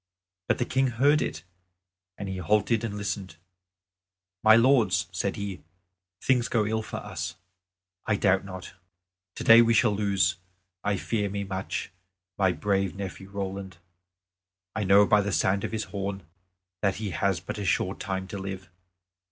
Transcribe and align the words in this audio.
But 0.47 0.57
the 0.57 0.65
King 0.65 0.87
heard 0.87 1.21
it, 1.21 1.43
and 2.17 2.27
he 2.27 2.37
halted 2.37 2.83
and 2.83 2.97
listened. 2.97 3.35
"My 4.43 4.55
lords!" 4.55 5.05
said 5.11 5.35
he, 5.35 5.61
"things 6.23 6.47
go 6.47 6.65
ill 6.65 6.81
for 6.81 6.97
us, 6.97 7.35
I 8.07 8.15
doubt 8.15 8.43
not. 8.43 8.73
Today 9.35 9.61
we 9.61 9.75
shall 9.75 9.91
lose, 9.95 10.37
I 10.83 10.97
fear 10.97 11.29
me 11.29 11.43
much, 11.43 11.91
my 12.35 12.51
brave 12.51 12.95
nephew 12.95 13.29
Roland. 13.29 13.77
I 14.75 14.85
know 14.85 15.05
by 15.05 15.21
the 15.21 15.31
sound 15.31 15.63
of 15.63 15.71
his 15.71 15.83
horn 15.83 16.23
that 16.81 16.95
he 16.95 17.11
has 17.11 17.39
but 17.39 17.59
a 17.59 17.63
short 17.63 17.99
time 17.99 18.27
to 18.29 18.39
live. 18.39 18.71